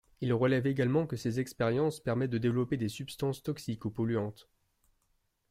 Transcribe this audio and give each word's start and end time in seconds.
Il 0.19 0.33
relève 0.33 0.65
également 0.65 1.05
que 1.05 1.15
ces 1.15 1.39
expériences 1.39 1.99
permettent 1.99 2.31
de 2.31 2.39
développer 2.39 2.75
des 2.75 2.89
substances 2.89 3.43
toxiques 3.43 3.85
ou 3.85 3.91
polluantes. 3.91 4.49